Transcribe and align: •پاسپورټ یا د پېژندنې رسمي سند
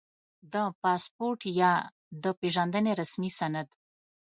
•پاسپورټ 0.81 1.41
یا 1.61 1.73
د 2.23 2.25
پېژندنې 2.39 2.91
رسمي 3.01 3.31
سند 3.37 3.67